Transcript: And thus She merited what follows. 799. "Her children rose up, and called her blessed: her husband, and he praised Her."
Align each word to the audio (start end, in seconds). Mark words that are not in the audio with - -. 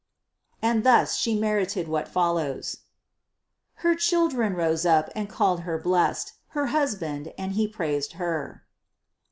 And 0.63 0.83
thus 0.83 1.15
She 1.15 1.37
merited 1.39 1.87
what 1.87 2.07
follows. 2.07 2.79
799. 3.83 3.93
"Her 3.93 3.99
children 3.99 4.53
rose 4.55 4.83
up, 4.83 5.11
and 5.15 5.29
called 5.29 5.59
her 5.59 5.77
blessed: 5.77 6.33
her 6.57 6.65
husband, 6.73 7.31
and 7.37 7.51
he 7.51 7.67
praised 7.67 8.13
Her." 8.13 8.63